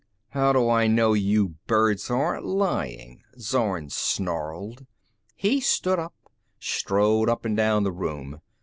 [0.29, 4.87] "How do I know you birds aren't lying?" Zorn snarled.
[5.35, 6.15] He stood up,
[6.59, 8.41] strode up and down the room.